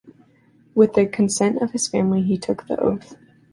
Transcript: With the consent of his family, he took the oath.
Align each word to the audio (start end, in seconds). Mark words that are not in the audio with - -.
With 0.73 0.93
the 0.93 1.05
consent 1.05 1.61
of 1.61 1.73
his 1.73 1.87
family, 1.87 2.23
he 2.23 2.35
took 2.35 2.65
the 2.65 2.75
oath. 2.81 3.15